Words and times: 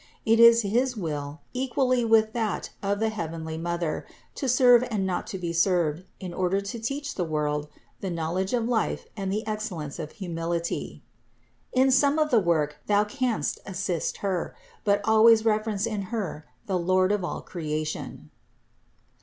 It 0.25 0.39
is 0.39 0.63
his 0.63 0.97
will, 0.97 1.41
equally 1.53 2.03
with 2.03 2.33
that 2.33 2.71
of 2.81 2.99
the 2.99 3.09
heavenly 3.09 3.55
Mother, 3.55 4.07
to 4.33 4.49
serve 4.49 4.83
and 4.89 5.05
not 5.05 5.27
to 5.27 5.37
be 5.37 5.53
served, 5.53 6.05
in 6.19 6.33
order 6.33 6.59
to 6.59 6.79
teach 6.79 7.13
the 7.13 7.23
world 7.23 7.67
the 7.99 8.09
knowledge 8.09 8.51
of 8.55 8.67
life 8.67 9.05
and 9.15 9.31
the 9.31 9.43
excel 9.45 9.77
lence 9.77 9.99
of 9.99 10.13
humility. 10.13 11.03
In 11.71 11.91
some 11.91 12.17
of 12.17 12.31
the 12.31 12.39
work 12.39 12.77
thou 12.87 13.03
canst 13.03 13.59
assist 13.63 14.17
Her, 14.25 14.55
but 14.83 15.01
always 15.05 15.45
reverence 15.45 15.85
in 15.85 16.01
Her 16.09 16.47
the 16.65 16.79
Lord 16.79 17.11
of 17.11 17.23
all 17.23 17.43
creation." 17.43 18.31